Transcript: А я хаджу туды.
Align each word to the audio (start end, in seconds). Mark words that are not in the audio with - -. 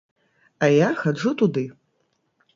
А 0.67 0.69
я 0.75 0.87
хаджу 1.03 1.35
туды. 1.43 1.65